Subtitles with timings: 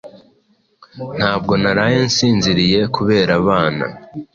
[1.17, 3.85] Ntabwo naraye nsinziriye kubera abana